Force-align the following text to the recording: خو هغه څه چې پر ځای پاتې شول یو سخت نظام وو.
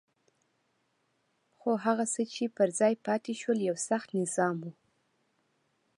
خو 1.59 1.69
هغه 1.85 2.05
څه 2.13 2.21
چې 2.33 2.43
پر 2.57 2.69
ځای 2.79 2.93
پاتې 3.05 3.33
شول 3.41 3.59
یو 3.69 3.77
سخت 3.89 4.09
نظام 4.21 4.55
وو. 4.63 4.71